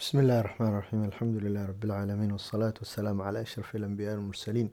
[0.00, 4.72] بسم الله الرحمن الرحيم الحمد لله رب العالمين والصلاة والسلام على أشرف الأنبياء والمرسلين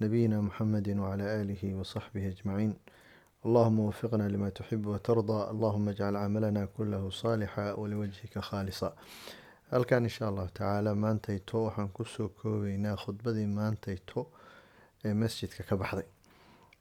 [0.00, 2.76] نبينا محمد وعلى آله وصحبه أجمعين
[3.46, 8.92] اللهم وفقنا لما تحب وترضى اللهم اجعل عملنا كله صالحا ولوجهك خالصا
[9.72, 14.20] halkan insha allahu tacaala maantayto waxaan kusoo koobeynaa khudbadii maantayto
[15.04, 16.06] ee masjidka ka baxday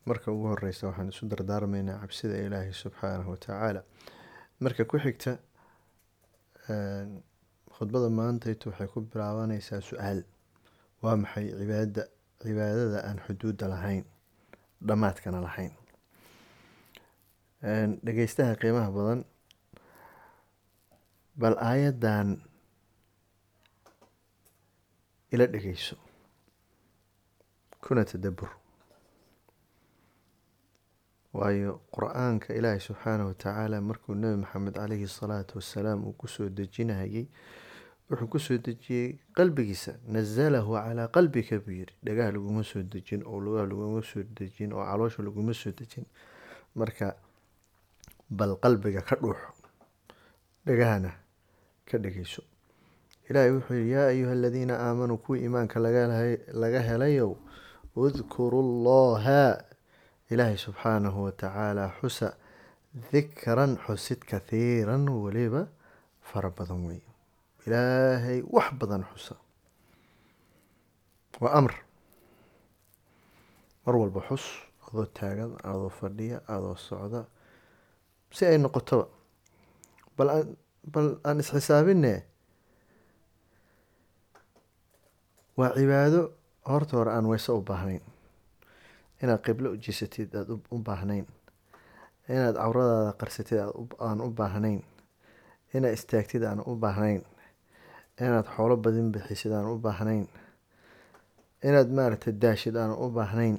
[0.09, 3.81] marka ugu horeysa waxaan isu dardaarmeynaa cabsida ilaahay subxaanahu watacaala
[4.63, 5.31] marka ku xigta
[7.76, 10.20] khudbada maantayto waxay ku bilaabaneysaa su'aal.
[11.02, 12.02] Waa maxay cibaada
[12.42, 14.04] cibaadada aan xuduudda lahayn?
[14.86, 15.72] Dhammaadkana lahayn.
[18.04, 19.20] Dhegeystaha qiimaha badan.
[21.36, 22.40] Bal aayadan
[25.32, 25.96] ila dhegeyso
[27.84, 28.48] kuna tadabur
[31.36, 37.26] waayo qur'aanka ilaahay subxaanahu watacaala markuu nebi maxamed caleyhi salaatu wasalaam uu ku soo dejinayay
[38.10, 39.92] wuxuu ku soo dejiyey qalbigiisa.
[40.08, 44.84] Nazalahu calaa qalbika buu yiri dhagaha laguma soo dejin oo lugaha laguma soo dejin oo
[44.84, 46.06] caloosha laguma soo dejin.
[46.74, 47.16] Marka
[48.30, 49.50] bal qalbiga ka dhuuxo
[50.66, 51.10] dhagahana
[51.88, 52.42] ka dhegeyso
[53.30, 57.34] ilaahay wuxuu yihi yaa ayuha aladiina aamanuu kuwii iimaanka laga helayow
[57.96, 59.62] udkuru llaha
[60.30, 62.34] ilaahay subxaanahu watacaala xusa
[63.12, 65.68] dikran xusid kathiiran weliba
[66.22, 67.00] fara badan wey
[67.66, 69.34] ilaahay wax badan xusa.
[71.40, 71.72] Waa amr.
[73.86, 74.44] Mar walba xus
[74.86, 77.20] adoo taagan adoo fadhiya adoo socda
[78.34, 79.06] si ay noqotoba
[80.16, 80.28] bal
[80.92, 82.14] bal aan isxisaabine
[85.58, 86.20] waa cibaado
[86.70, 88.02] horta hore aan weyse u baahnayn.
[89.22, 91.26] Inaad qiblo u jeesatid aada u baahnayn.
[92.28, 93.58] Inaad cawradaada qarsatid
[94.08, 94.82] aan u baahnayn.
[95.74, 97.22] Inaad istaagtid aan u baahnayn
[98.20, 100.26] inaad xoolo badin bixisid aan u baahnayn
[101.68, 103.56] inaad maaragtay daashid aan u baahnayn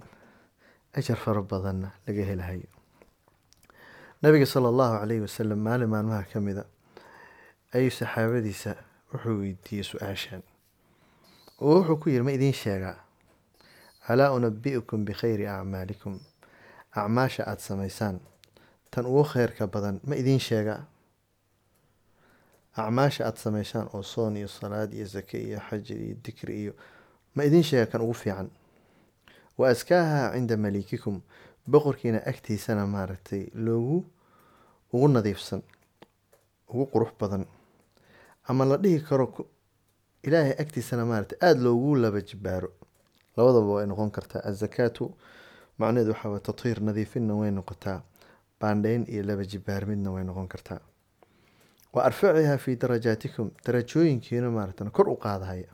[0.98, 2.70] ajar fara badanna laga helahayo
[4.22, 6.64] nabiga sala allahu caleyhi wasalam maalin maalmaha ka mida
[7.76, 8.76] ayuu saxaabadiisa
[9.12, 10.42] wuxuu weydiiyey su'aashan.
[11.62, 12.98] Oo wuxuu ku yiri ma idiin sheegaa?
[14.10, 16.20] Alaa unabi'ukum bikhayri acmaalikum.
[16.96, 18.20] Acmaasha aada samaysaan
[18.92, 20.82] tan ugu kheyrka badan ma idiin sheegaa
[22.84, 26.74] acmaasha aada samaysaan oo soon iyo salaad iyo sake iyo xaji iyo dikri iyo
[27.36, 28.50] ma idiin sheega kan ugu fiican.
[29.58, 31.22] Wa askaaha cinda malikikum
[31.72, 34.06] boqorkiina agtiisana maaragtay loogu
[34.94, 35.62] ugu nadiifsan
[36.70, 37.46] ugu qurux badan.
[38.48, 39.26] Ama la dhihi karo
[40.24, 42.70] ilaahay agtiisana maaragtay aada loogu laba jibaaro
[43.38, 44.42] labadaba way noqon kartaa.
[44.50, 45.14] Azakaatu
[45.80, 48.02] macnaheedu waxaa way tathiir nadiifinna way noqotaa.
[48.62, 50.80] Baandheyn iyo laba jibaarmidna way noqon kartaa
[51.98, 55.72] wa arfaciha fii darajaatikum darajooyinkiina maaragtan kor u qaadahaya.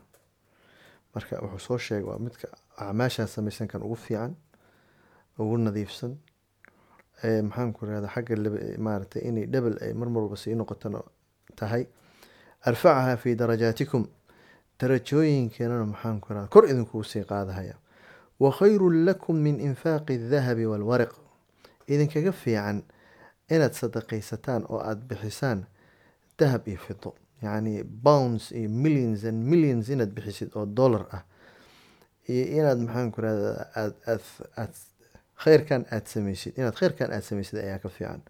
[1.14, 4.36] Marka wuxuu soo sheegay waa midka acmaashaan samaysan ugu fiican
[5.38, 6.16] ugu nadiifsan.
[7.48, 8.36] Maxaanku irahda xagga
[8.78, 11.02] maaragtay inay dhebel ay mar sii noqotana
[11.56, 11.86] tahay.
[12.64, 14.06] Arfacaha fii darajaatikum
[14.80, 17.74] darajooyinkeenana maxaanku kor idinkugu sii qaadahaya.
[18.40, 21.12] Wa khayrun lakum min infaaqi adahabi waalwariq
[21.86, 22.82] idinkaga fiican
[23.50, 25.66] inaad sadaqaysataan oo aada bixisaan
[26.38, 27.10] dahab iyo fido
[27.42, 31.22] yacni bounds iyo millions and millions inaad bixisid oo dollar ah
[32.28, 33.50] iyo inaad maxaanku irahda
[33.80, 34.22] aad aad
[34.62, 34.72] aad
[35.44, 38.20] kheyrkan aada samaysid inaad kheyrkan aada samaysid ayaa ka fiican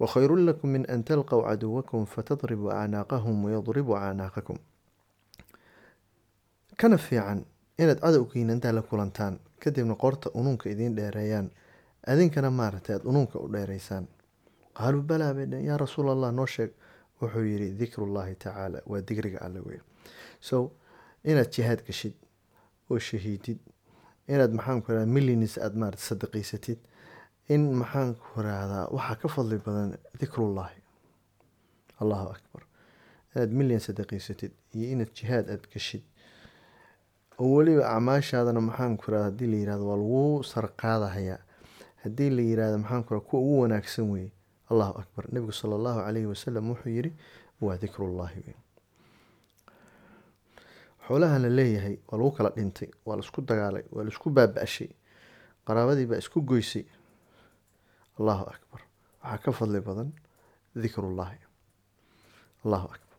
[0.00, 4.58] wa khayrun lakum min an talqow caduwakum fatadribuu acnaaqahum wayadribuu acnaaqakum
[6.80, 7.38] kana fiican
[7.78, 11.46] inaad cadowgiina intaa la kulantaan kadibna qorta unuunka idiin dheereeyaan
[12.12, 14.04] adinkana maaragtay aada unuunka u dheereysaan
[14.78, 16.70] qaaluu balaa bay dheen yaa rasuul allah noo sheeg
[17.22, 19.80] wuxuu yidhi dikrullahi tacaala waa digriga alle wey
[20.48, 20.56] so
[21.30, 22.14] inaad jihaad gashid
[22.90, 23.58] oo shahiidid
[24.32, 26.78] inaad maxaanku irahda millions aada maarata sadaqaysatid
[27.54, 29.90] in maxaanku irahdaa waxaa ka fadli badan
[30.20, 30.78] dikrullahi.
[32.02, 32.62] Allahu akbar.
[33.34, 36.02] Inaad million sadaqaysatid iyo inaad jihaad aada gashid
[37.40, 41.40] oo weliba acmaashaadana maxaanku irahda haddii la yiraahdo waa lagu sarqaadahayaa
[42.04, 44.30] haddii la yiraahdo maxaanku irahda kuwa ugu wanaagsan weeye
[44.72, 45.24] allahu akbar.
[45.32, 47.12] Nebigu sala allahu caleyhi wasalam wuxuu yiri
[47.60, 48.56] waa dikrullahi wey
[51.06, 54.88] xoolahan la leeyahay waa lagu kala dhintay waa la isku dagaalay waa la isku baaba-shay
[55.66, 56.84] qaraabadii baa isku goysay.
[58.18, 58.80] Allahu akbar.
[59.22, 60.12] Waxaa ka fadli badan
[60.74, 61.38] dikrullahi.
[62.64, 63.16] Allahu akbar.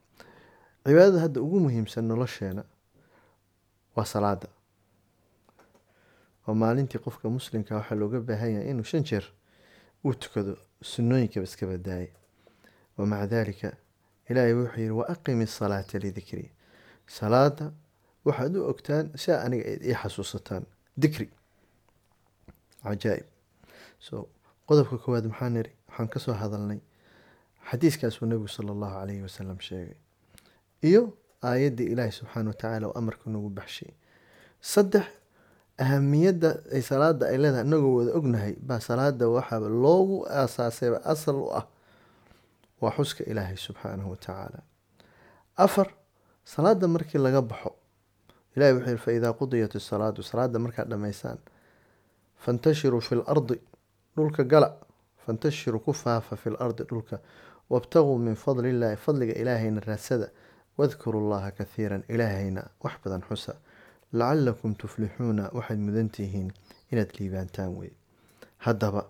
[0.86, 2.64] Cibaadada hadda ugu muhiimsan nolosheena
[3.96, 4.48] waa salaada.
[6.48, 9.26] Oo maalintii qofka muslimka waxaa looga baahan yahay inuu shan jeer
[10.06, 10.54] uu tukado
[10.92, 12.10] sunnooyinkaba iska badaayay
[12.98, 13.70] wamaca daalika
[14.30, 16.52] ilaahay wuxuu yidhi wa aqimi asalaata lidikri.
[17.08, 17.66] Salaada
[18.26, 20.64] waxaad u ogtaan si aniga ii xasuusataan.
[21.02, 21.28] Dikri.
[22.84, 23.26] Cajaa'ib.
[24.00, 24.30] So
[24.68, 25.72] qodobka koowaad maxaa niri?
[25.90, 26.80] Waxaan ka soo hadalnay
[27.70, 29.96] xadiiskaasuu nebigu sala allahu calayhi wasalam sheegay.
[30.90, 31.02] Iyo
[31.50, 33.92] aayaddii ilaahi subxaana wa tacaala oo amarka nagu baxshay.
[34.62, 35.06] Saddex
[35.78, 41.48] ahamiyadda ay salaada ay leedahay inagoo wada ognahay baa salaada waxaaba loogu aasaasayba asal u
[41.60, 41.66] ah
[42.82, 44.60] waa xuska ilaahay subxaanahu wa tacaala.
[45.58, 45.88] Afar
[46.46, 47.72] salaada markii laga baxo
[48.56, 51.38] ilahi wuxuu yihi faidaa qudiyat isalaatu salaada markaad dhammaysaan
[52.44, 53.58] fantashiruu fi lardi
[54.16, 54.70] dhulka gala
[55.26, 57.20] fantashiruu ku faafa fi lardi dhulka
[57.70, 60.28] wabtaguu min fadli illaahi fadliga ilaahayna raadsada
[60.78, 63.56] wadkuru llaha kathiiran ilaahayna wax badan xusa
[64.20, 66.50] lacalakum tuflixuuna waxaad mudantihiin
[66.92, 67.92] inaad liibaantaan wey
[68.66, 69.02] haddaba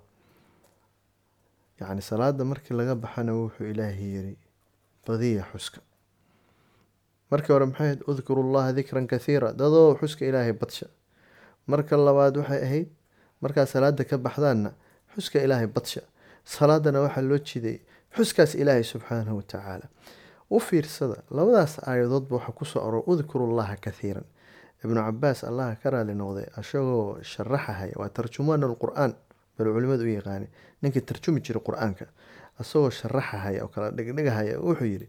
[1.80, 4.36] yacni salaada markii laga baxana wuxuu ilaahay yiri
[5.08, 5.80] badiya xuska
[7.32, 10.88] markii hore maxay ahayd udkuru llaha dikran kathiira dadoo xuska ilaahay badsha
[11.68, 12.90] marka labaad waxay ahayd
[13.44, 14.72] markaad salaada ka baxdaanna
[15.16, 16.02] xuska ilaahay badsha
[16.56, 17.78] salaadana waxaa loo jiday
[18.18, 19.88] xuskaas ilaahay subxaanahu watacaala
[20.56, 24.26] u fiirsada labadaas aayadoodba waxaa ku soo aror udkuru llaha kathiiran
[24.84, 29.14] ibnu cabaas allaha ka raali noqday isagoo sharaxahaya waa tarjumaan alqur-aan
[29.58, 30.48] bal culimadu u yaqaani
[30.82, 32.06] ninkii tarjumi jiray qur'aanka
[32.62, 35.08] isagoo sharaxahaya oo kala dhigdhigahaya wuxuu yidhi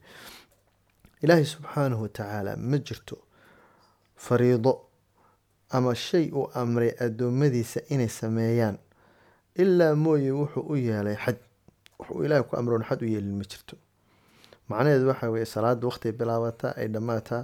[1.22, 3.16] ilaahay subxaanahu watacaala ma jirto
[4.16, 4.72] fariido
[5.70, 8.78] ama shay uu amray addoommadiisa inay sameeyaan
[9.62, 11.38] ilaa mooye wuxuu u yeelay xad
[11.98, 13.76] wuxuu ilaahay ku amroon xad u yeelin ma jirto.
[14.68, 17.42] Macnaheedu waxa weye salaada waqti bilaabataa ay dhammaataa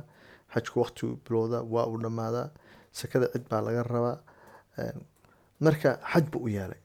[0.55, 2.47] xajku waqtigu bilowdaa waa uu dhammaadaa
[2.93, 4.17] sakada cid baa laga rabaa
[5.65, 6.81] marka xaj buu u yeelay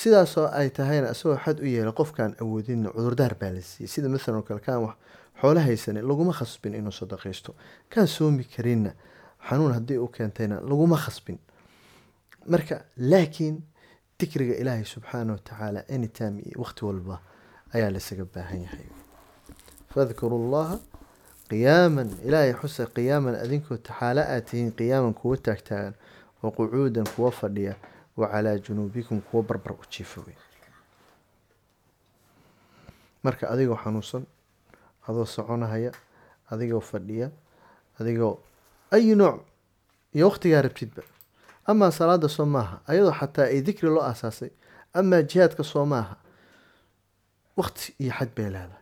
[0.00, 3.88] sidaasoo ay tahayna isagoo xad u yeelay qofkaan awoodinna cudurdaar baa la siiyey.
[3.94, 4.94] Sida masalan oo kale kaan wax
[5.40, 7.50] xoolo haysanin laguma khasbin inuu sadaqaysto.
[7.92, 8.90] Kaan soomi karinna
[9.48, 11.38] xanuun haddii u keentayna laguma khasbin.
[12.52, 13.56] Marka laakiin
[14.20, 17.16] dikriga ilaahay subxaana watacaala anytime iyo waqti walba
[17.74, 18.86] ayaa lasaga baahan yahay.
[19.92, 20.76] Fadkuru llaha
[21.52, 25.94] qiyaaman ilaahay xusa qiyaaman adinkoo taxaala aad tihiin qiyaaman kuwa taagtaagan
[26.42, 27.74] wa qucuudan kuwa fadhiya
[28.16, 30.36] wa calaa junuubikum kuwa barbar u jiifa wey
[33.24, 34.24] marka adigoo xanuunsan
[35.08, 35.92] adoo soconahaya
[36.52, 37.28] adigoo fadhiya
[38.00, 38.34] adigoo
[38.90, 39.40] ayi nooc
[40.14, 41.02] iyo waqtigaa rabtidba.
[41.66, 44.50] Amaa salaada soo maaha ayadoo xataa ay dikri loo aasaasay
[44.98, 46.16] amaa jihaadka soo maaha
[47.56, 48.81] waqti iyo xad bay leedahay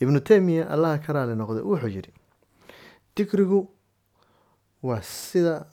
[0.00, 2.12] ibnu teymiya allaha ka raali noqday wuxuu yidhi
[3.16, 3.60] dikrigu
[4.82, 5.66] waa sida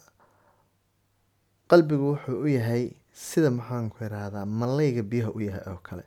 [1.69, 2.83] qalbigu wuxuu u yahay
[3.13, 6.03] sida maxaanku irahdaa mallayga biyaha u yahay oo kale.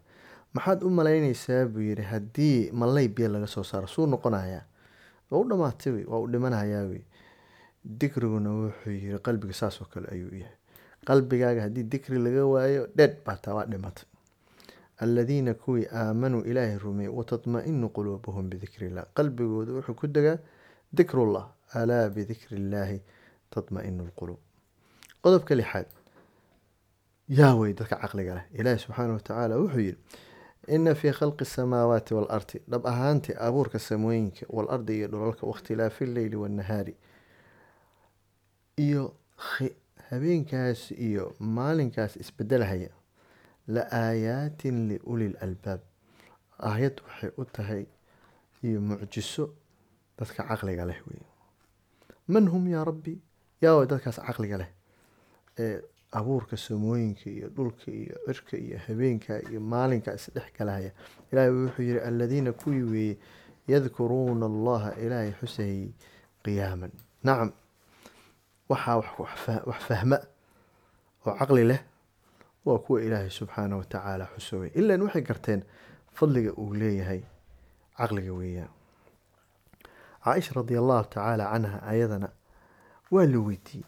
[0.54, 4.64] Maxaad u malaynaysaa buu yidhi haddii mallay biyo laga soo saaro suu noqonayaa
[5.30, 7.02] waa u dhamaatay wey waa u dhimanayaa wey.
[7.84, 10.56] Dikriguna wuxuu yiri qalbiga saas oo kale ayuu yahay.
[11.06, 14.04] Qalbigaaga haddii dikri laga waayo dheed baataa waa dhimatay
[14.98, 20.38] aladiina kuwii aamanuu ilaahay rumeeyey watatma-inu quluubuhum bidikri illah qalbigooda wuxuu ku degaa
[20.92, 21.46] dikrullah
[21.80, 22.98] alaa bidikri illaahi
[23.50, 24.38] tatma-inu lquluub
[25.22, 25.86] qodobka lixaad
[27.38, 28.44] yaa wey dadka caqliga leh.
[28.60, 29.98] Ilaahi subxaana watacaala wuxuu yidhi
[30.74, 36.94] ina fii khalqi asamaawaati waalardi dhab ahaantii abuurka samooyinka waalardi iyo dhulalka wakhtilaafi illeyli waannahaari
[38.76, 39.14] iyo
[40.10, 42.90] habeenkaas iyo maalinkaas isbedelahaya
[43.74, 45.80] la aayaatin liulil albaab
[46.70, 47.84] aayad waxay u tahay
[48.66, 49.44] iyo mucjiso
[50.18, 51.22] dadka caqliga leh wey
[52.32, 53.14] man hum yaa rabbi?
[53.62, 54.70] Yaa way dadkaas caqliga leh.
[55.58, 55.80] Ee
[56.18, 60.90] abuurka samooyinka iyo dhulka iyo cirka iyo habeenka iyo maalinka isdhex galahaya
[61.32, 63.14] ilaahay wuxuu yihi aladiina kuwii weeye
[63.72, 65.88] yadkuruuna allaha ilaahay xusayay
[66.44, 66.92] qiyaaman.
[67.24, 67.50] Nacam
[68.70, 68.96] waxaa
[69.70, 70.18] wax fahma
[71.26, 71.80] oo caqli leh
[72.66, 75.62] waa kuwa ilaahay subxaana watacaala xusoway ilan waxay garteen
[76.12, 77.20] fadliga uu leeyahay
[77.98, 78.70] caqliga weeyaan.
[80.24, 82.28] Caaisha radi allahu tacaala canha ayadana
[83.10, 83.86] waa la weydiiyey.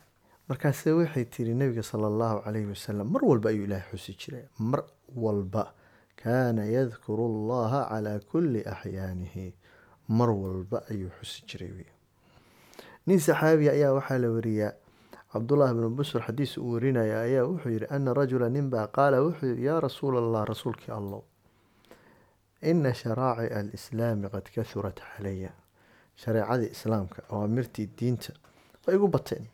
[0.49, 4.45] Markaase waxay tiri nabiga sala allahu calayhi wasalam mar walba ayuu ilaahay xusi jiray.
[4.59, 4.83] Mar
[5.15, 5.73] walba
[6.17, 9.55] kaana yadkuru allaha calaa kulli axyaanihi.
[10.09, 11.89] Mar walba ayuu xusi jiray wey
[13.07, 14.73] nin saxaabiya ayaa waxaa la wariyaa
[15.33, 19.65] cabdullahi bnu busr xadiis uu warinaya ayaa wuxuu yihi ana rajula ninbaa qaala wuxuu yihi
[19.65, 21.23] yaa rasuula allah rasuulkii allow
[22.63, 25.51] ina sharaacica alislaami qad kahurat calaya
[26.17, 28.33] shareecadii islaamka awaamirtii diinta
[28.87, 29.47] way igu bateen.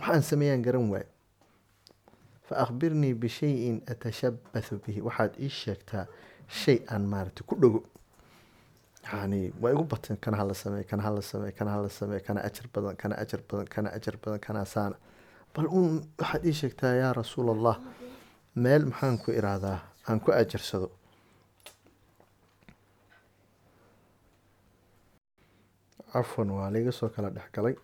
[0.00, 1.06] Waxaan sameeyaan garan waayo.
[2.48, 5.00] Fa akhbirnii bishayin atashabathu bihi.
[5.00, 6.06] Waxaad ii sheegtaa
[6.48, 7.80] shay aan maaragtay ku dhogo
[9.12, 12.66] yani waa igu bateen kana hala sameey kana hala sameey kana hala sameey kana ajar
[12.74, 14.96] badan kana ajar badan kana ajar badan kana saana
[15.54, 17.76] bal uun waxaad ii sheegtaa yaa rasuul allah
[18.64, 19.78] meel maxaan ku iraadaa?
[20.08, 20.88] Aan ku ajarsado
[26.12, 27.74] cafwan waa laiga soo kala dhexgalay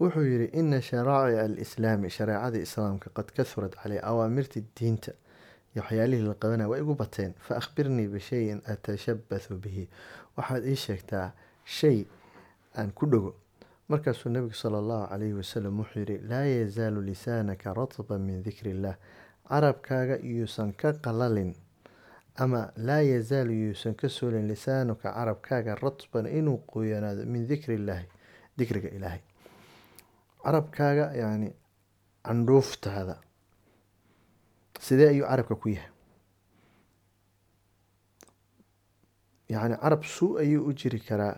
[0.00, 5.12] wuxuu yidhi ina sharaa'ica alislaami shareecada islaamka qad kahurat caley awaamirta diinta
[5.74, 7.34] iyo waxyaalihii la qabanaya waa igu bateen.
[7.38, 9.88] Fa akhbirnii bishayin atashabathu bihi.
[10.36, 11.32] Waxaad ii sheegtaa
[11.64, 12.04] shay
[12.76, 13.34] aan ku dhogo.
[13.88, 18.96] Markaasuu nabigu sala allahu calayhi wasalam wuxuu yidhi laa yazaalu lisaanaka ratban min dikri illah
[19.48, 21.52] carabkaaga yuusan ka qalalin
[22.36, 28.06] ama laa yazaalu yuusan ka soolin lisaanuka carabkaaga ratban inuu qoyanaado min dikri illaahi
[28.58, 29.20] dikriga ilaahay.
[30.44, 31.52] Carabkaaga yani
[32.24, 33.16] candhuuftaada
[34.80, 35.90] sidee ayuu carabka ku yahay?
[39.48, 41.36] Yacni carab suu ayuu u jiri karaa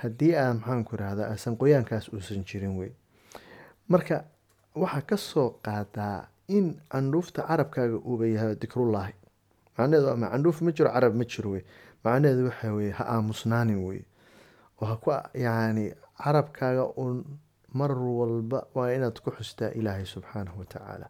[0.00, 2.90] haddii aa maxaanku irahdaa asan qoyaankaas uusan jirin wey.
[3.88, 4.24] Marka
[4.74, 9.14] waxaa ka soo qaadaa in candhuufta carabkaaga uuba yahay dikrullaahi
[9.76, 11.62] macnaheedu ama candhuuf ma jiro carab ma jiro wey.
[12.04, 14.00] Macnaheedu waxa weye ha aamusnaanin wey.
[14.80, 15.10] Oo ha ku
[15.44, 15.92] yacni
[16.24, 17.24] carabkaaga un
[17.74, 21.08] mar walba waa inaad ku xustaa ilaahay subxaanahu watacaala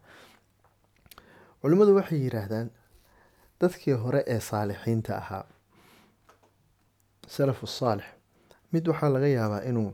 [1.63, 2.69] culimmadu waxay yidhaahdaan
[3.61, 5.45] dadkii hore ee saalixiinta ahaa.
[7.29, 8.05] Salafu saalix
[8.73, 9.91] mid waxaa laga yaabaa inuu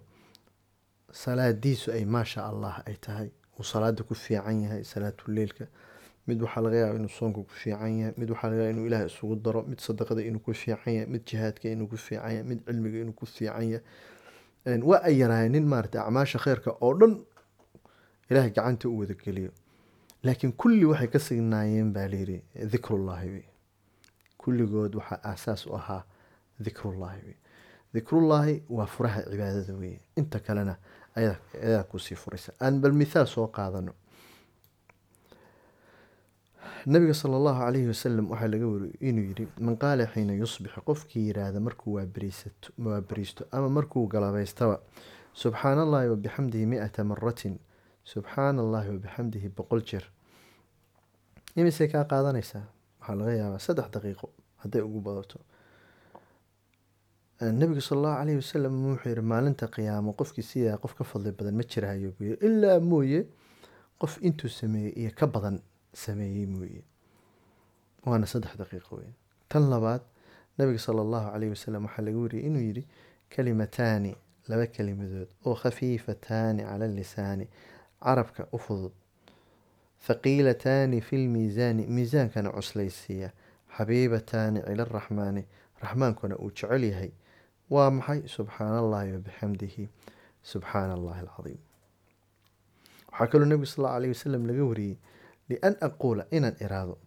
[1.23, 3.29] salaadiisu ay maasha allah ay tahay.
[3.59, 5.65] Uu salaada ku fiican yahay salaatuleilka
[6.27, 8.15] mid waxaa laga yaaba inuu soonka ku fiican yahay.
[8.21, 9.63] Mid waxaa laga yaaba inuu ilaah isugu daro.
[9.71, 11.07] Mid sadaqada inuu ku fiican yahay.
[11.13, 12.43] Mid jihaadka inuu ku fiican yahay.
[12.51, 14.81] Mid cilmiga inuu ku fiican yahay.
[14.91, 17.13] Waa ay yaraayeen nin maarata acmaasha kheyrka oo dhan
[18.31, 19.51] ilaahay gacanta u wadageliyo
[20.25, 22.39] laakiin kulli waxay ka signaayeen baa layidhi
[22.73, 23.45] dikrullaahi wey
[24.39, 26.03] kulligood waxaa aasaas u ahaa
[26.65, 27.37] dikrullaahi wey
[27.95, 30.77] dikrullaahi waa furaha cibaadada weye inta kalena
[31.19, 32.53] ayadaa ku sii furaysa.
[32.63, 33.93] Aan bal mithaal soo qaadano.
[36.87, 41.25] Nabiga sala allahu calayhi wasalam waxaa laga wari inuu yidhi man qaala xiina yusbixu qofkii
[41.29, 44.81] yidhaahda markuu waa beriisto ama markuu galabaystaba
[45.35, 47.59] subxaana allahi wabixamdihi mi-ata maratin
[48.13, 50.05] subxaana allahi wabixamdihi boqol jeer.
[51.57, 52.65] Imisay kaa qaadanaysaa
[53.01, 54.27] waxaa laga yaabaa saddex daqiiqo
[54.63, 55.39] hadday ugu badato
[57.41, 61.55] nabigu sala allahu calayhi wasalam wuxuu yihi maalinta qiyaamo qofkii sidaa qof ka fadli badan
[61.61, 63.21] ma jirahayo buu yiri ilaa mooye
[64.01, 65.57] qof intuu sameeyey iyo ka badan
[65.95, 66.83] sameeyey mooye.
[68.07, 69.15] Waana saddex daqiiqo weyn.
[69.49, 70.03] Tan labaad
[70.59, 72.83] nabiga sala allahu calayhi wasalam waxaa laga wariyey inuu yidhi
[73.35, 74.13] kalimataani
[74.49, 77.47] laba kelimadood oo khafiifataani cala lisaani
[78.05, 78.93] carabka u fudud.
[80.07, 83.31] Thaqiilataani fi lmiisaani miisaankana cuslaysiiya.
[83.77, 85.43] Xabiibataani cila araxmaani
[85.83, 87.11] raxmaankuna uu jecel yahay.
[87.71, 88.21] Waa maxay?
[88.29, 89.89] Subxaana allahi wabixamdihi
[90.43, 91.61] subxaana allahi alcadiim.
[93.13, 94.97] Waxaa kaloo nebigu sal allau alayh wasalam laga wariyey
[95.49, 96.99] lian aquula inaan iraado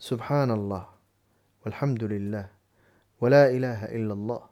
[0.00, 0.84] subxaana allah
[1.64, 2.46] walxamdu lilah
[3.20, 4.42] walaa ilaaha ila allah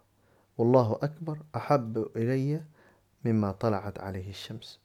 [0.59, 2.61] wallahu akbar axabu ilaya
[3.25, 4.79] mima talacat calayhi shams.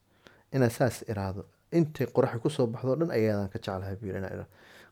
[0.53, 1.45] Inaan saas iraado.
[1.71, 4.47] Intay qoraxi ku soo baxdo o dhan ayaadaan ka jeclahay buu inaan iraado.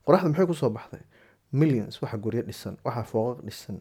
[0.06, 1.04] Qoraxda maxay ku soo baxday?
[1.52, 3.78] Millions waxa guryo dhisan waxa fooqaq dhisan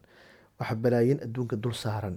[0.59, 2.17] waxa balaayin adduunka dul saaran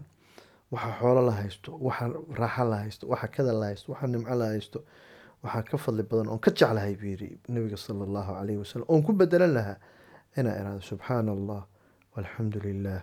[0.71, 2.05] waxa xoolo la haysto waxa
[2.41, 4.79] raaxa la haysto waxa kada la haysto waxa nimco la haysto.
[5.43, 9.01] Waxaa ka fadli badan oon ka jeclahay buu yiri nabiga sala allahu calayhi wasalam oon
[9.05, 9.77] ku bedelan lahaa
[10.37, 11.61] inaan iraado subxaana allah
[12.15, 13.01] walxamdu lilah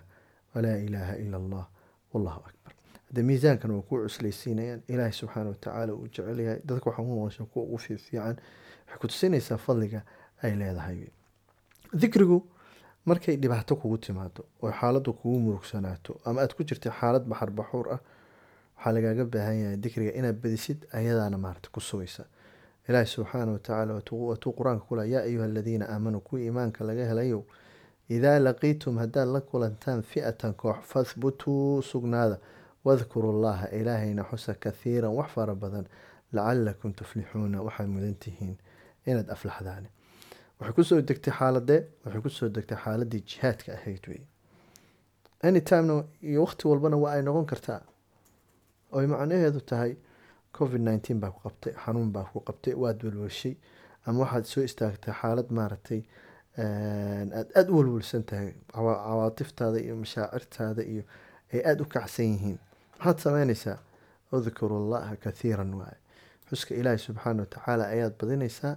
[0.55, 1.65] walaa ilaaha ila allah
[2.13, 2.73] wallahu akbar
[3.09, 6.59] hadde miisaankan waa ku cuslaysiinayaan ilaahay subxaana watacaala uu jecel yahay.
[6.65, 8.35] Dadka waxaa noqosha kuwa ugu fiifiican
[8.87, 10.01] waxay ku tusinaysaa fadliga
[10.43, 11.07] ay leedahay.
[11.93, 12.43] Dikrigu
[13.05, 17.87] markay dhibaato kugu timaado oo xaaladdu kugu murugsanaato ama aad ku jirta xaalad baxar baxuur
[17.93, 17.99] ah
[18.77, 22.23] waxaa lagaaga baahan yahay dikriga inaad badisid ayadaana maarata ku sugaysa.
[22.89, 27.41] Ilaahi subxaana watacaala watuu qur'aanka kula yaa ayuha aladiina aamanuu kuwii iimaanka laga helayow.
[28.09, 32.37] Idaa laqiitum haddaad la kulantaan fi'atan koox fahbutuu sugnaada
[32.89, 35.85] wadkuru llaha ilaahayna xusa kathiiran wax fara badan
[36.35, 38.55] lacalakum tuflixuuna waxaad mudan tihiin
[39.09, 39.85] inaad aflaxdaan
[40.59, 44.21] waxay ku soo degtay xaaladee waxay ku soo degtay xaaladii jihaadka ahayd wey.
[45.43, 47.81] Anytimena iyo waqti walbana waa ay noqon kartaa.
[48.91, 49.91] Oy macnaheedu tahay
[50.57, 53.55] covid nineteen baa ku qabtay xanuun baa ku qabtay waad walwalshay
[54.05, 56.01] ama waxaad soo istaagtay xaalad maaragtay
[56.57, 61.03] aada aada u walwalsan tahay cawaatiftaada iyo mashaacirtaada iyo
[61.53, 62.59] ay aada u kacsan yihiin
[62.99, 63.77] maxaad sameynaysaa
[64.31, 65.97] udkuru llaha kathiiran waaye.
[66.49, 68.75] Xuska ilaahi subxaana watacaala ayaad badinaysaa?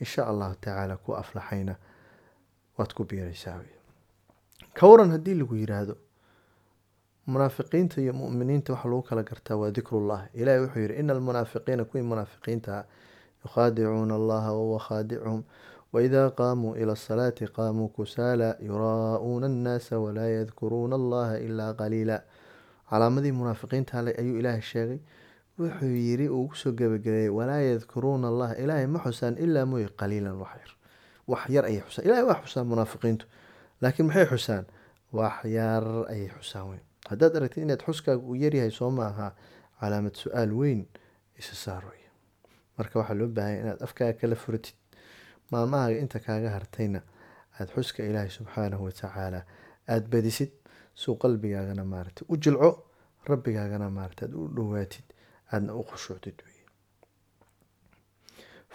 [0.00, 1.74] Insha allahu tacaala ku aflaxayna.
[2.78, 3.72] Waad ku biiraysaa wey
[4.74, 5.94] ka waran haddii lagu yiraahdo
[7.26, 12.02] munaafiqiinta iyo mu'miniinta waxa lagu kala gartaa waa dikrullah ilahi wuxuu yihi ina almunaafiqiina kuwii
[12.02, 12.84] munaafiqiinta ah
[13.44, 15.42] yukhaadicuuna allaha wahuwa khaadicuhum
[15.92, 22.22] waidaa qaamuu ila asalaati qaamuu kusaala yuraa'uuna annaasa walaa yadkuruuna allaha ilaa qaliila
[22.92, 24.98] calaamadii munaafiqiinta ale ayuu ilaahay sheegay.
[25.58, 30.36] Wuxuu yiri uu ku soo gebagabeeyey walaa yadkuruuna allaha ilaahay ma xusaan ilaa mooye qaliilan
[30.42, 30.60] wax
[31.26, 32.04] wax yar ayay xusaan.
[32.06, 33.24] Ilahay waa xusaan munaafiqiintu.
[33.82, 34.64] Laakiin maxay xusaan?
[35.12, 36.82] Wax yar ayay xusaan weyn.
[37.10, 39.28] Haddaad aragtid inaad xuskaaga uu yaryahay soo ma aha
[39.80, 40.86] calaamad su'aal weyn
[41.40, 42.02] isa saar wey
[42.78, 44.74] marka waxaa loo baahanya inaad afkaaga kala furatid.
[45.50, 47.00] Maalmahaaga inta kaaga hartayna
[47.58, 49.40] aada xuska ilaahay subxaanahu watacaala
[49.88, 50.50] aada badisid
[50.94, 52.70] suu qalbigaagana maaragtay u jilco
[53.30, 55.04] rabbigaagana maaragtay aada u dhowaatid
[55.52, 56.58] aadna u khushuucdid wey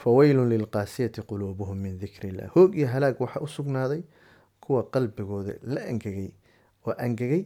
[0.02, 4.02] faweylun lilqaasiyati quluubuhum min dikri illah hoog iyo halaag waxaa u sugnaaday
[4.62, 6.30] kuwa qalbigooda la angegay
[6.88, 7.44] oo angegay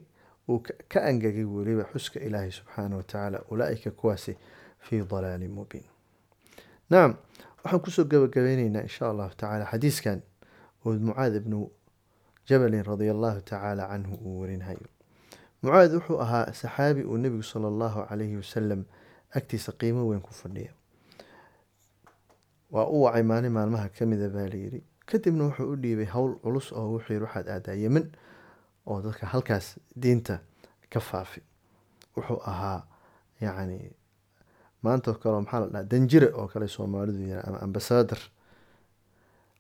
[0.50, 0.60] uu
[0.92, 4.38] ka angegay weliba xuska ilaahay subxaanahu watacaala ulaa-ika kuwaasi
[4.80, 5.86] fii dalaalin mubiin.
[6.90, 7.16] Nacam
[7.64, 10.22] waxaan ku soo gabagabeyneynaa insha allahu tacaala xadiiskan
[10.86, 11.72] oo mucaad ibnu
[12.52, 14.88] jabalin radia allahu tacaala canhu uu warinhayo
[15.64, 18.82] mucaad wuxuu ahaa saxaabi uu nebigu sala allahu calayhi wasalam
[19.38, 20.72] agtiisa qiimo weyn ku fadhiya.
[22.72, 26.88] Waa u wacay maalin maalmaha kamida baa layidhi kadibna wuxuu u dhiibay howl culus oo
[26.96, 28.06] wuxuu yidhi waxaad aadaa yemen
[28.88, 30.40] oo dadka halkaas diinta
[30.92, 31.42] ka faafi.
[32.18, 32.80] Wuxuu ahaa
[33.42, 33.92] yacni
[34.84, 38.20] maanta kale maxaa la dhaha danjire oo kale soomaalidu yira ama ambasador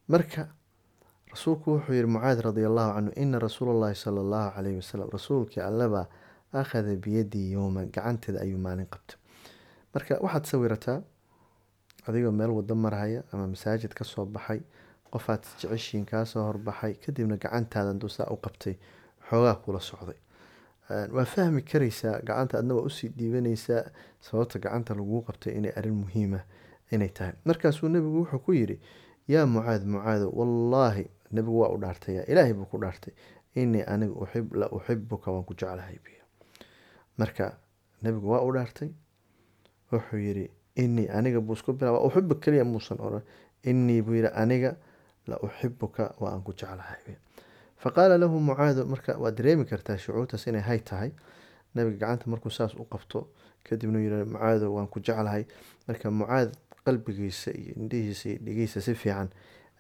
[0.07, 0.47] marka
[1.31, 5.61] rasuulku wuxuu yihi mucaad radi allahu canhu ina rasuula allahi sala allahu calayhi wasalam rasuulkii
[5.61, 6.05] allebaa
[6.53, 9.17] akhada biyadii yowman gacanteeda ayuu maalin qabtay.
[9.93, 11.01] Marka waxaad sawirataa
[12.07, 14.59] adigoo meel wado marhaya ama masaajid ka soo baxay
[15.11, 18.75] qofaad jeceshiin kaasoo horbaxay kadibna gacantaada duusaa u qabtay
[19.29, 20.19] xoogaa kula socday.
[21.15, 23.83] Waa fahmi karaysaa gacanta adna u sii dhiibanaysaa
[24.19, 26.39] sababta gacanta laguu qabtay inay arrin muhiima
[26.91, 27.33] inay tahay.
[27.45, 28.79] Markaasuu nebigu wuxuu ku yidhi
[29.27, 33.13] yaa mucaad mucaado wallaahi nebigu waa u dhaartaya ilaahay buu ku dhaartay
[33.55, 34.13] inii aniga
[34.61, 36.23] la uxibuka waan ku jeclahay biyo.
[37.17, 37.57] Marka
[38.03, 38.89] nebigu waa u dhaartay
[39.91, 43.21] wuxuu yidhi inii aniga buu isku bila waa uxibu keliya muusan oran.
[43.63, 44.75] Inii buu yidhi aniga
[45.27, 47.15] la uxibuka waa ku jeclahay
[47.81, 51.11] faqaala lahu mucaadu marka waad dareemi kartaa shucuurtaas inay hay tahay
[51.73, 53.27] nabiga gacanta markuu saas u qabto
[53.63, 55.45] kadibna yiri mucaado waan ku jeclahay.
[55.87, 56.53] Marka mucaad
[56.85, 59.29] qalbigiisa iyo indhihiisa iyo dhigiisa si fiican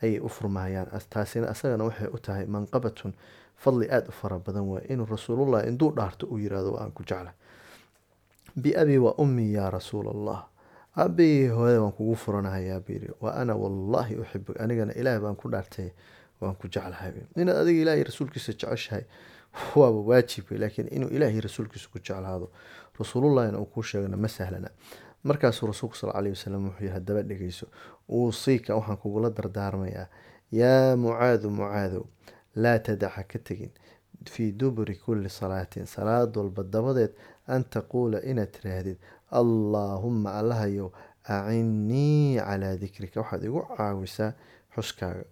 [0.03, 3.13] ayay u furmayaan taasina asagana waxay u tahay manqabatun.
[3.61, 7.33] Fadli aada u fara badan waay inuu rasuulullah induu dhaarto uu yiraahdo waan ku jeclahay
[8.55, 10.47] biabi wa ummi yaa rasuul allah
[10.95, 15.91] abi hooyada waan kugu furanahayaa buu wa ana wallaahi uxibuk anigana ilaah baan ku dhaartay
[16.41, 17.13] waan ku jeclahay.
[17.37, 19.03] Inaad adiga ilaahay rasuulkiisa jeceshahay
[19.75, 22.49] waaba waajib laakiin inuu ilaahay rasuulkiisa ku jeclaado
[22.99, 24.69] rasuulullahina uu kuu sheegana ma sahlana
[25.23, 27.67] markaasuu rasuulku sal alayhi wasalam wuxuu yihi hadaba dhegeyso
[28.09, 30.07] uusiika waxaan kugula dardaarmayaa.
[30.51, 32.03] Yaa mucaadu mucaadow
[32.55, 33.71] laa tadaca ka tegin.
[34.31, 37.13] Fii duburi kulli salaatin salaad walba dabadeed
[37.47, 38.97] an taquula inaad tiraahdid
[39.31, 40.89] allaahumma allahayow
[41.23, 43.21] acinnii calaa dikrika.
[43.21, 44.33] Waxaad igu caawisaa
[44.75, 45.23] xuskaaga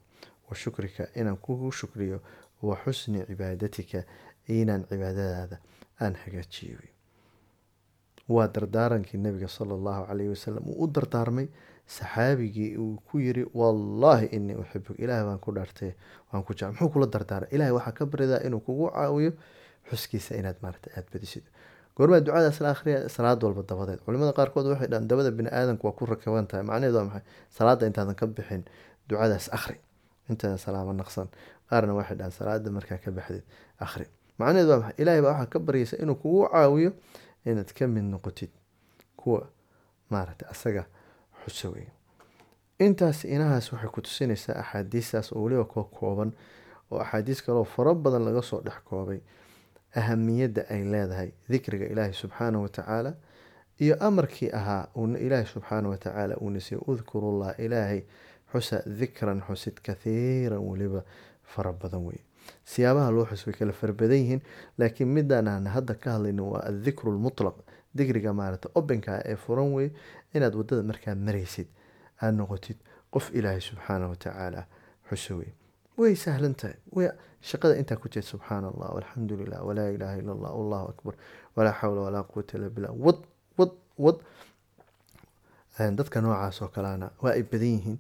[0.50, 2.20] wa shukrika inaan kugu shukriyo
[2.62, 4.04] wa xusni cibaadatika
[4.48, 5.58] inaan cibaadadaada
[6.02, 6.78] aan hagaajiyo
[8.30, 11.48] waa dardaarankii nabiga sala allahu calayhi wasalam uu u dardaarmay.
[11.90, 15.92] Saxaabigii uu ku yiri wallaahi inii uxibuk ilaah baan ku dhaartay
[16.32, 16.70] waan ku jecel.
[16.72, 19.32] Muxuu kula dardaaray ilahay waxaa ka baridaa inuu kugu caawiyo
[19.90, 21.44] xuskiisa inaad maarata aada badisid.
[21.98, 24.00] Goormaa ducadaas la akhriya salaad walba dabadeed.
[24.06, 26.64] Culimada qaarkood waxay dhahan dabada bini aadamku waa ku rakaban tahay.
[26.64, 27.24] Macnaheed waa maxay?
[27.58, 28.64] Salaada intaadan ka bixin
[29.10, 29.78] ducadaas akhri.
[30.30, 31.28] Intaadan salaamo naqsan.
[31.70, 33.42] Qaarna waxay dhahan salaada markaa ka baxdid
[33.82, 34.06] akhri.
[34.38, 34.96] Macnaheed waa maxay?
[35.02, 36.92] Ilaahay baa waxaa ka baryaysa inuu kugu caawiyo
[37.46, 38.50] inaad ka mid noqotid
[39.18, 39.48] kuwa
[40.10, 40.84] maaragtay asaga
[41.46, 41.88] xuso wey
[42.80, 46.32] intaas inahaas waxay ku tusinaysaa axaadiistaas oo weliba ka kooban
[46.92, 49.20] oo axaadiis kaloo faro badan laga soo dhex koobay
[49.96, 53.14] ahamiyadda ay leedahay dikriga ilaahi subxaanahu watacaala
[53.84, 54.88] iyo amarkii ahaa
[55.20, 58.02] ilaahi subxaanahu watacaala uuna siiyey udkurullah ilaahay
[58.52, 61.04] xusa dikran xusid kathiiran weliba
[61.44, 62.20] fara badan wey
[62.74, 64.42] siyaabaha loo xus way kala farabadan yihiin
[64.78, 67.56] laakiin midaan aan hadda ka hadlayno waa adikru lmutlaq
[67.98, 69.90] dikriga maarata obenka ee furan wey
[70.36, 71.68] inaad waddada markaa maraysid
[72.22, 72.78] aada noqotid
[73.14, 74.62] qof ilaahay subxaanahu watacaala
[75.10, 75.52] xuso wey
[75.98, 77.08] way sahlan tahay way
[77.50, 81.14] shaqada intaa ku jeed subxaana allah walxamdu lilah walaa ilaaha illa allah allahu akbar
[81.56, 83.20] walaa xawla walaa quwata illa billah wad
[83.58, 83.72] wad
[84.06, 84.18] wad
[86.00, 87.98] dadka noocaas oo kalena waa ay badan yihiin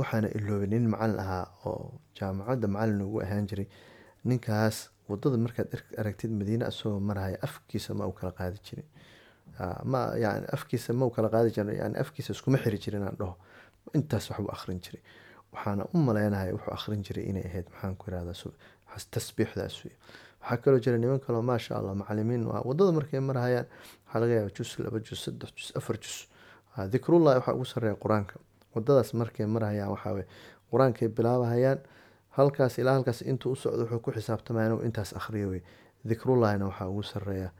[0.00, 3.66] waxaana iloobay nin macalin ahaa oo jaamacadda macalin ugu ahaan jiray.
[4.24, 4.76] Ninkaas
[5.08, 8.86] waddada markaad ar- aragtid madiine asagoo maraya afkiisa ma u kala qaadi jirin.
[9.60, 13.16] Ah, ma yani afkiisa ma u kala qaadi jirin yani afkiisa iskuma xiri jirin aan
[13.20, 13.34] dhaho.
[13.94, 15.02] Intaas waxbuu akhrin jiray.
[15.52, 18.34] Waxaana u maleynahay wuxuu akhrin jiray inay ahayd maxaan ku irahdaa
[19.14, 19.94] tasbiixdaas wey
[20.40, 23.66] waxaa kaloo jira niman kaloo maasha allah macalimiin waddada markay marahayaan
[24.06, 26.16] waxaa laga yaabaa jus laba jus saddex jus afar jus
[26.76, 28.34] Ah, dikrullahi waxaa ugu sarreeya qur'aanka
[28.76, 30.26] wadadaas markay marayaan waxaa weye
[30.70, 31.80] qur'aankay bilaabahayaan
[32.38, 35.62] halkaas ilaa halkaas intuu usocdo wuxuu ku xisaabtamaya inuu intaas akhriyo wey
[36.08, 37.50] dikrullahina waxaa ugu sareeya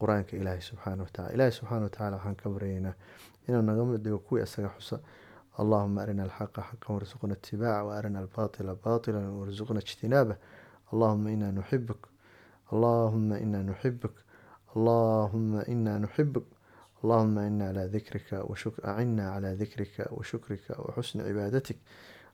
[0.00, 2.94] qur'aanka ilaahay subxaana watacala ilaahay subxaana watacala waxaan ka baryaynaa
[3.48, 5.00] inuu naga dhigo kuwii isaga xusa.
[5.58, 10.36] Allahuma arina alxaqa xaqan warsuqna itibaaca waarina arina albatila warsuqna ijtinaaba.
[10.92, 12.08] Allahuma inaa nuxibuk
[12.72, 14.14] allahuma inaa nuxibuk
[14.74, 16.44] allahuma inaa nuxibuk
[17.05, 21.77] اللهم إنا على ذكرك وشكر أعنا على ذكرك وشكرك وحسن عبادتك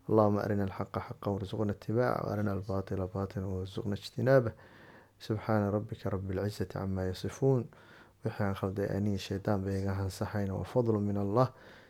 [0.09, 4.51] اللهم أرنا الحق حقا وارزقنا اتباعه وأرنا الباطل باطلا وارزقنا اجتنابه
[5.19, 7.65] سبحان ربك رب العزة عما يصفون
[8.25, 11.49] وحيان خلدي أني الشيطان بيغاهن صحين وفضل من الله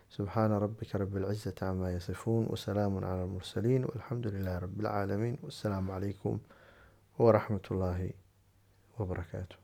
[0.09, 6.39] سبحان ربك رب العزة عما يصفون وسلام على المرسلين والحمد لله رب العالمين والسلام عليكم
[7.19, 8.11] ورحمة الله
[8.99, 9.60] وبركاته